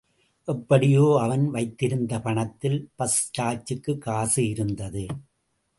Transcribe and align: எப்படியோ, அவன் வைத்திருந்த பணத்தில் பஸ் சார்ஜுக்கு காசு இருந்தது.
எப்படியோ, 0.47 1.17
அவன் 1.21 1.49
வைத்திருந்த 1.49 2.19
பணத்தில் 2.19 2.89
பஸ் 2.95 3.31
சார்ஜுக்கு 3.37 3.97
காசு 3.97 4.49
இருந்தது. 4.49 5.05